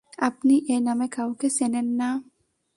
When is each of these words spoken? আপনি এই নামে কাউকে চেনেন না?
আপনি 0.19 0.55
এই 0.73 0.81
নামে 0.81 1.07
কাউকে 1.11 1.47
চেনেন 1.57 1.87
না? 1.99 2.09